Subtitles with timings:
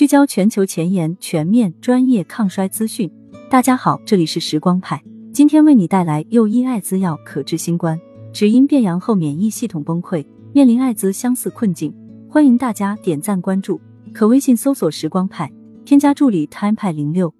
[0.00, 3.12] 聚焦全球前沿、全面、专业抗衰资讯。
[3.50, 4.98] 大家好，这里是时光派，
[5.30, 8.00] 今天为你带来又一艾滋药可治新冠，
[8.32, 10.24] 只因变阳后免疫系统崩溃，
[10.54, 11.94] 面临艾滋相似困境。
[12.30, 13.78] 欢迎大家点赞关注，
[14.14, 15.52] 可微信搜索“时光派”，
[15.84, 17.34] 添加助理 “time 派零六”。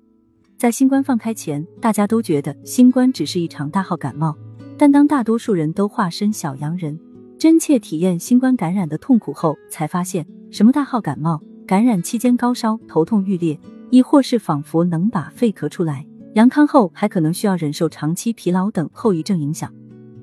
[0.58, 4.36] 在新冠放开前，大家都觉得新冠只是一场大号感冒，
[4.76, 7.00] 但当大多数人都化身小阳人，
[7.38, 11.40] 真切体验新冠感染的痛苦后，才发现什么大号感冒。
[11.70, 13.56] 感染期间高烧、头痛欲裂，
[13.90, 16.04] 亦或是仿佛能把肺咳出来；
[16.34, 19.72] 阳康后还可能需要忍受长期疲劳等后遗症影响。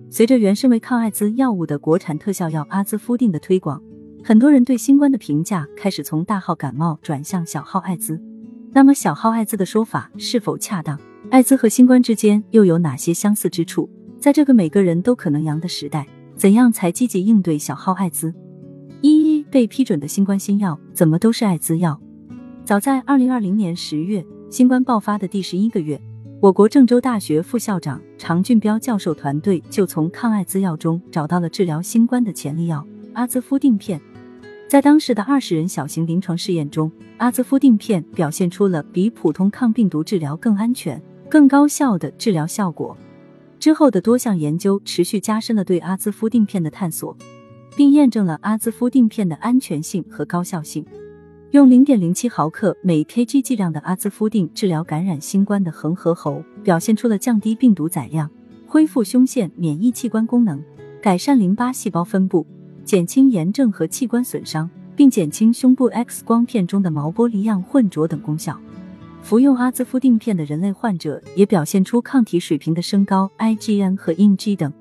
[0.10, 3.82] 随着原身为抗艾滋药物的国产特效药阿兹夫定的推广，
[4.26, 8.22] 很多人对新冠的评价开始从大号感冒转向小号艾滋。
[8.74, 11.00] 那么，小号艾滋的说法是否恰当？
[11.32, 13.90] 艾滋和新冠之间又有哪些相似之处？
[14.20, 16.06] 在这个每个人都可能阳的时代，
[16.36, 18.36] 怎样才积极应对小号艾滋？
[19.02, 22.00] 一一被批准的新冠新药怎么都是艾滋药？
[22.66, 26.02] 早在二零二零年十月，新冠爆发的第十一个月，
[26.42, 34.02] 我国郑州大学副校长常俊彪教授团队就从抗艾滋药中找到了治疗新冠的潜力药阿兹夫定片。
[34.68, 42.98] 在当时的二十人小型临床试验中，阿兹夫定片表现出了比普通抗病毒治疗更安全、更高效的治疗效果。
[43.60, 47.16] 之后的多项研究持续加深了对阿兹夫定片的探索。
[47.78, 50.84] 并验证了阿兹夫定片的安全性和高效性。
[51.52, 58.30] 用零点零七毫克每 kg 剂量的阿兹夫定治疗感染新冠的恒河猴，表现出了降低病毒载量、
[58.66, 60.62] 恢复胸腺免疫器官功能、
[61.00, 62.46] 改善淋巴细胞分布、
[62.84, 68.60] 减轻炎症和器官损伤，并减轻胸部 X 光片中的毛玻璃样混浊等功效。
[69.22, 74.74] 服用阿兹夫定片的人类患者也表现出抗体水平的升高，IgM 和 IgG 等。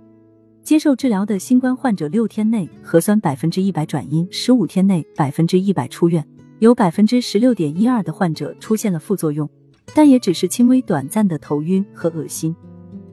[0.66, 6.26] 接受治疗的新冠患者六天内核酸百分之一百转阴，十五天内百分之一百出院，
[6.58, 9.48] 有百分之十六点一二的患者出现了副作用，
[9.94, 12.52] 但也只是轻微短暂的头晕和恶心。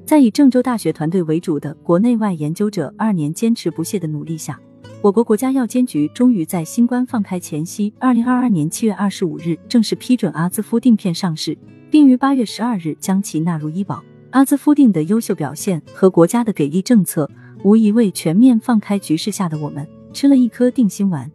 [0.03, 4.59] 在以郑州大学团队为主的国内外研究者二年坚持不懈的努力下，
[5.03, 11.55] 我国国家药监局终于在新冠放开前夕，二零二二年七月二十五日正式批准阿兹夫定片上市，
[11.91, 14.03] 并于八月十二日将其纳入医保。
[14.31, 17.29] 阿兹夫定的优秀表现和国家的给力政策。
[17.63, 21.31] 无疑为全面放开局势下的我们吃了一颗定心丸。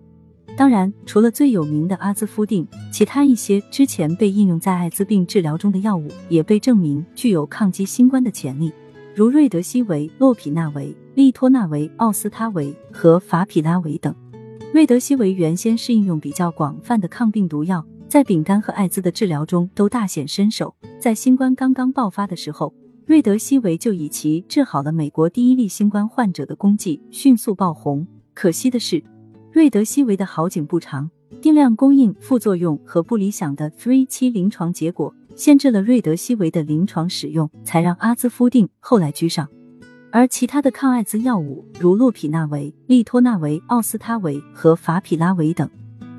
[0.56, 8.72] 当然，除了最有名的阿兹夫定，其他一些之前被应用在艾滋病治疗中的药物也被证明具有抗击新冠的潜力，
[9.14, 14.14] 如瑞德西韦、洛匹那韦、利托那韦、奥司他韦和法匹拉韦等。
[14.74, 20.74] 瑞德西韦原先是应用比较广泛的抗病毒药，在丙肝和艾滋的治疗中都大显身手。
[20.98, 22.74] 在新冠刚刚爆发的时候。
[23.08, 28.06] 瑞德西韦就以其治好了美国第一例新冠患者的功绩迅速爆红。
[28.34, 29.02] 可惜的是，
[29.50, 31.10] 瑞德西韦的好景不长，
[31.40, 39.48] 定量供应、副作用和不理想的 Three 期临床结果限制了瑞德西韦的临床使用，才让阿兹夫定后来居上。
[40.12, 45.66] 而其他的抗艾滋药物，如洛匹那韦、利托那韦、奥司他韦和法匹拉韦等，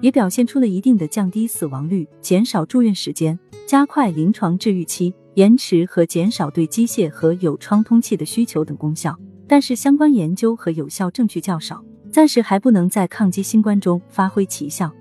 [0.02, 5.14] 也表现出了一定的降低死亡率、减少住院时间、加快临床治愈期。
[5.40, 9.18] 延迟和减少对机械和有创通气的需求等功效，
[9.48, 14.92] 但是相关研究和有效证据较少，暂时还不能在抗击新冠中发挥奇效。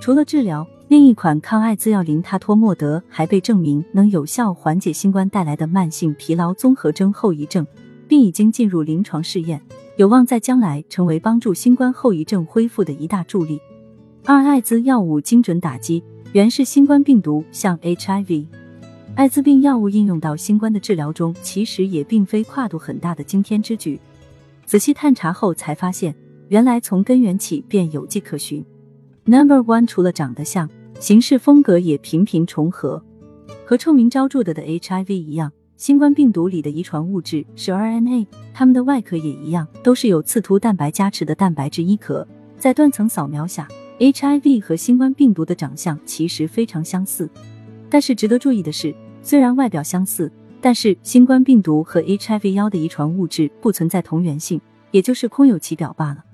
[0.00, 7.66] 除了治疗，另一款抗艾滋药林他托莫德还被证明能有效缓解新冠带来的慢性疲劳综合征后遗症，
[8.06, 9.60] 并已经进入临床试验，
[9.96, 13.60] 有望在将来成为帮助新冠后遗症恢复的一大助力。
[14.26, 16.04] 二、艾滋药物精准打击
[16.34, 18.46] 原是新冠病毒向 HIV。
[19.14, 24.00] 艾滋病药物应用到新冠的治疗中，其实也并非跨度很大的惊天之举。
[24.64, 26.14] 仔细探查后才发现，
[26.48, 28.64] 原来从根源起便有迹可循。
[29.24, 30.68] Number one 除了长得像，
[30.98, 33.04] 行事风格也频频重合。
[33.66, 42.26] 和臭名昭著的的 HIV 一样，新冠病毒里的遗传物质是 RNA，它们的外壳也一样，都是有刺突蛋白加持的蛋白质衣壳。
[42.56, 43.68] 在断层扫描下
[43.98, 47.28] ，HIV 和新冠病毒的长相其实非常相似。
[47.90, 50.30] 但是值得注意的是，虽然外表相似，
[50.60, 54.60] 但是新冠病毒和 HIV 幺的遗传物质不存在同源性，
[54.90, 56.24] 也就是空有其表罢了。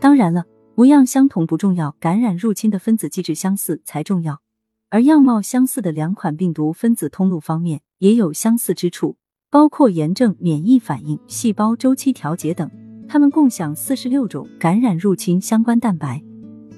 [0.00, 0.44] 当然了，
[0.74, 4.40] 模样相同不重要，感染入侵的分子机制相似才重要。
[4.88, 9.16] 而样貌相似的两款病毒分子通路方面也有相似之处，
[9.50, 12.70] 包括炎症、免疫反应、细胞周期调节等，
[13.08, 16.22] 它们共享四十六种感染入侵相关蛋白，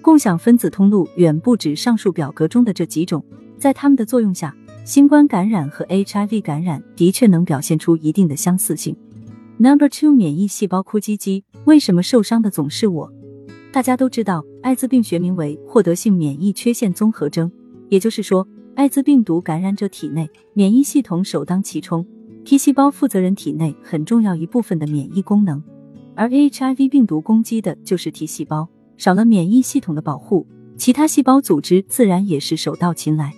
[0.03, 3.25] 共享分子通路远不止上述表格中的这几种。
[3.59, 4.55] 在它们的作用下，
[4.85, 8.95] 新冠感染和 HIV 感染的确能表现出一定的相似性。
[9.57, 13.11] Number two，免疫细胞哭唧唧，为什么受伤的总是我？
[13.73, 17.51] 大家都知道，艾滋病学名为获得性免疫缺陷综合征，
[17.89, 22.07] 也就是说，艾滋病毒感染者体内免疫系统首当其冲
[22.45, 25.63] ，T 细胞负责人体内很重要一部分的免疫功能，
[26.15, 30.47] 而 HIV 病毒攻击的就是 T 细胞，少了免疫系统的保护，
[30.77, 33.33] 其他细胞组织自然也是手到擒来。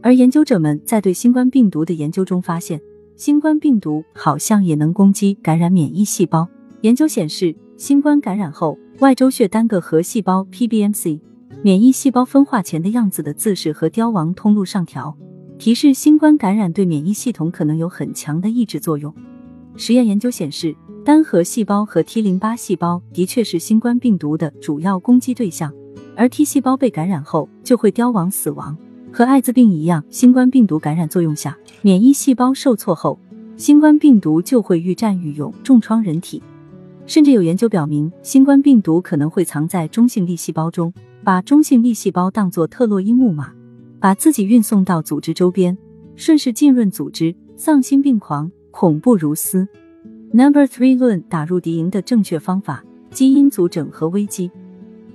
[0.00, 2.80] 而研究者们在对新冠病毒的研究中发现，
[3.16, 6.48] 新冠病毒好像也能攻击感染免疫细胞。
[6.82, 11.20] 研究显示，新冠感染后，外周血单个核细胞 （PBMC）
[11.62, 15.16] 免疫细胞分化前的样子的自噬和凋亡通路上调，
[15.58, 19.12] 提示新冠感染对免疫系统可能有很强的抑制作用。
[19.74, 25.72] 实验研究显示，单核细胞和 T 淋巴细胞的确是新冠病毒的主要攻击对象，
[26.16, 28.78] 而 T 细胞被感染后就会凋亡死亡。
[29.12, 33.18] 和艾滋病一样，新冠病毒感染作用下，免疫细胞受挫后，
[33.56, 36.42] 新冠病毒就会愈战愈勇，重创人体。
[37.06, 40.92] 甚至有研究表明，新冠病毒可能会藏在中性粒细胞中，
[41.24, 43.50] 把中性粒细胞当作特洛伊木马，
[43.98, 45.76] 把自己运送到组织周边，
[46.14, 49.66] 顺势浸润组织，丧心病狂，恐怖如斯。
[50.32, 54.50] Number three 论打入敌营的正确方法：基因组整合危机。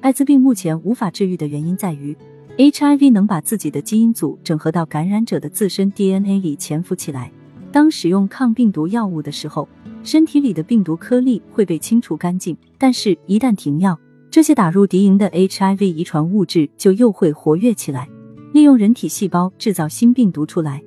[0.01, 2.17] 艾滋病目前无法治愈的原因在于。
[2.57, 7.31] HIV 能把自己的基因组整合到感染者的自身 DNA 里潜伏起来。
[7.71, 9.67] 当使用抗病毒药物的时候，
[10.03, 12.55] 身体里的病毒颗粒会被清除干净。
[12.77, 18.07] 但是，一旦停药，这些打入敌营的 HIV 遗传物质就又会活跃起来，
[18.51, 20.83] 利用人体细胞制造新病毒出来。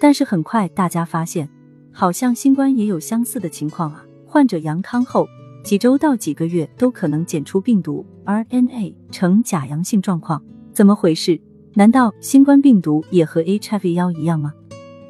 [0.00, 1.48] 但是很快，大家发现，
[1.92, 4.04] 好像新冠也有相似的情况啊！
[4.26, 5.28] 患者阳康后，
[5.62, 10.42] 几周到几个月都可能检出病毒 RNA 呈假阳性状况。
[10.76, 11.40] 怎么回事？
[11.72, 14.52] 难道新冠病毒也和 HIV 幺一样吗？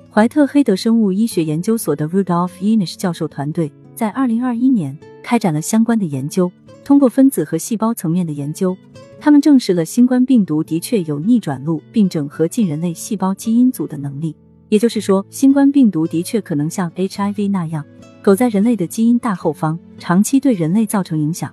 [0.09, 6.53] 怀特黑德生物医学研究所的 Rudolf Inish 教授团队在二零二一年开展了相关的研究。
[6.85, 8.77] 通过分子和细胞层面的研究，
[9.19, 14.37] 他们证实了新冠病毒的确有逆转录并整合进人类细胞基因组的能力。
[14.69, 17.85] 也就是说，新冠病毒的确可能像 HIV 那样，
[18.23, 21.53] 苟在人类的基因大后方，长期对人类造成影响。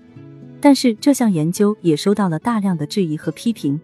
[0.61, 3.81] 但是这项研究也收到了大量的质疑和批评。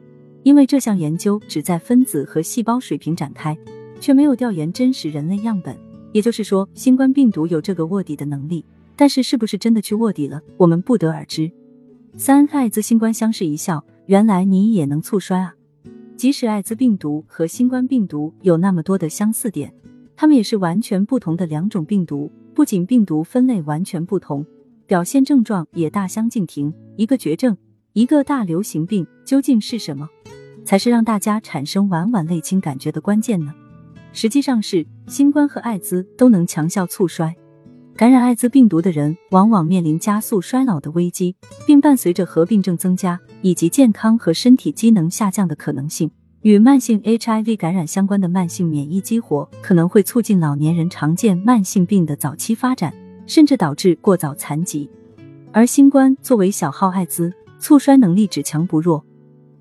[0.50, 3.56] 因为这项研究只在分子和细胞水平展开，
[4.00, 5.78] 却没有调研真实人类样本。
[6.12, 8.66] 也就是说，新冠病毒有这个卧底的能力，
[8.96, 11.52] 但是是不是真的去卧底了，我们不得而知。
[12.18, 15.54] 三，艾滋新冠相视一笑，原来你也能促衰啊！
[16.18, 19.72] 即使艾滋病毒和新冠病毒有那么多的相似点，
[20.16, 22.32] 它们也是完全不同的两种病毒。
[22.56, 24.44] 不仅病毒分类完全不同，
[24.88, 26.74] 表现症状也大相径庭。
[26.98, 27.56] 一个绝症，
[27.94, 30.10] 一个大流行病，究竟是什么？
[30.70, 33.52] 才是让大家产生晚晚泪倾感觉的关键呢。
[34.14, 37.36] 实际上是新冠和艾滋都能强效促衰，
[37.96, 41.36] 感染艾滋病毒的人往往面临加速衰老的危机，
[41.66, 46.12] 并伴随着合并症增加以及健康和身体机能下降的可能性。
[46.42, 52.94] 与慢性 HIV 感染相关的慢性免疫激活，可能会促进老年人常见慢性病的早期发展，
[53.26, 54.88] 甚至导致过早残疾。
[55.52, 59.04] 而新冠作为小号艾滋，促衰能力只强不弱。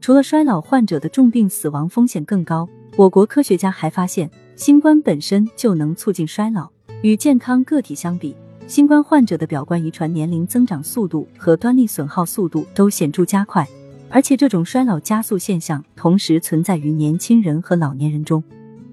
[0.01, 6.69] 除了衰老患者的重病死亡风险更高，我国科学家还发现，新冠本身就能促进衰老。
[7.03, 8.35] 与健康个体相比，
[8.67, 13.69] 新冠患者的表观遗传年龄增长速度和端粒损耗速度都显著加快，
[14.09, 18.43] 而且这种衰老加速现象同时存在于年轻人和老年人中。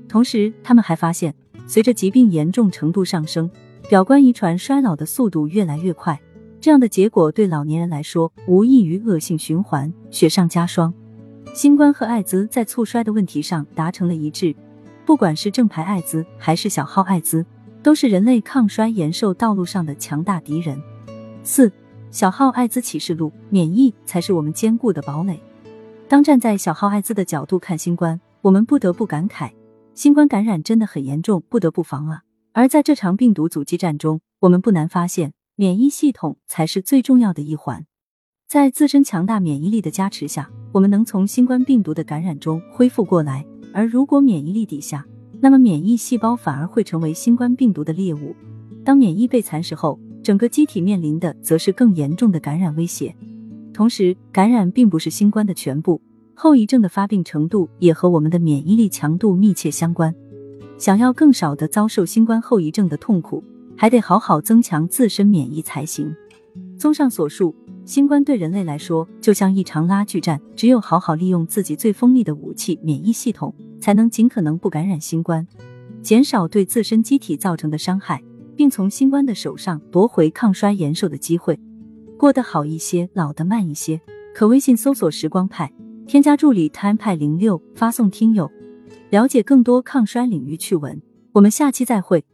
[0.07, 1.33] 同时，他们还发现，
[1.65, 3.49] 随着疾病严重程度上升，
[3.89, 6.19] 表观遗传衰老的速度越来越快。
[6.65, 10.91] 这样的结果对老年人来说，无异于恶性循环，雪上加霜。
[11.53, 14.55] 新冠和艾滋在促衰的问题上达成了一致，
[15.05, 17.45] 不管是正牌艾滋还是小号艾滋，
[17.83, 20.81] 都是人类抗衰延寿道路上的强大敌人。
[21.43, 21.71] 四
[22.09, 25.39] 小号艾滋启示录：免疫才是我们坚固的堡垒。
[26.07, 29.51] 当站在小号艾滋的角度看新冠，我们不得不感慨，
[29.93, 32.23] 新冠感染真的很严重，不得不防啊。
[32.53, 35.33] 而在这场病毒阻击战中，我们不难发现。
[35.57, 37.85] 免疫系统才是最重要的一环，
[38.45, 43.45] 在自身强大免疫力的加持下，我们能从新冠病毒的感染中恢复过来。
[43.73, 45.05] 而如果免疫力低下，
[45.39, 48.35] 那么免疫细胞反而会成为新冠病毒的猎物。
[48.83, 53.15] 当免疫被蚕食后，整个机体面临的则是更严重的感染威胁。
[53.73, 56.01] 同时，感染并不是新冠的全部，
[56.33, 60.13] 后遗症的发病程度也和我们的免疫力强度密切相关。
[60.77, 63.41] 想要更少的遭受新冠后遗症的痛苦。
[63.77, 66.15] 还得好好增强自身免疫才行。
[66.77, 67.55] 综上所述，
[67.85, 75.47] 新冠对人类来说就像一场拉锯战，只有好好利用自己最锋利的武器——免疫系统，才能尽可能不感染新冠，
[76.01, 78.23] 减少对自身机体造成的伤害，
[78.55, 81.59] 并从新冠的手上夺回抗衰延寿的机会，
[82.17, 83.99] 过得好一些，老得慢一些。
[84.33, 85.71] 可微信搜索“时光派”，
[86.05, 88.51] 添加助理 “time 派零六”，发送“听友”，
[89.09, 91.01] 了解更多抗衰领域趣闻。
[91.31, 92.25] 我们下期再会。